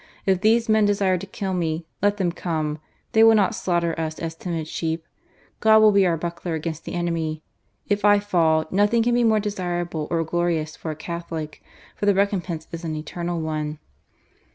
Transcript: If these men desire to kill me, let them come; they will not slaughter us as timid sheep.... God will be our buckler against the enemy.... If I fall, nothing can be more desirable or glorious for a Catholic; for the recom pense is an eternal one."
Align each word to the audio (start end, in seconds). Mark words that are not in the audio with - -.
If 0.25 0.41
these 0.41 0.67
men 0.67 0.85
desire 0.85 1.19
to 1.19 1.27
kill 1.27 1.53
me, 1.53 1.85
let 2.01 2.17
them 2.17 2.31
come; 2.31 2.79
they 3.11 3.23
will 3.23 3.35
not 3.35 3.53
slaughter 3.53 3.93
us 3.99 4.17
as 4.17 4.33
timid 4.33 4.67
sheep.... 4.67 5.03
God 5.59 5.77
will 5.77 5.91
be 5.91 6.07
our 6.07 6.17
buckler 6.17 6.55
against 6.55 6.85
the 6.85 6.95
enemy.... 6.95 7.43
If 7.87 8.03
I 8.03 8.17
fall, 8.17 8.65
nothing 8.71 9.03
can 9.03 9.13
be 9.13 9.23
more 9.23 9.39
desirable 9.39 10.07
or 10.09 10.23
glorious 10.23 10.75
for 10.75 10.89
a 10.89 10.95
Catholic; 10.95 11.61
for 11.95 12.07
the 12.07 12.15
recom 12.15 12.43
pense 12.43 12.67
is 12.71 12.83
an 12.83 12.95
eternal 12.95 13.39
one." 13.41 13.77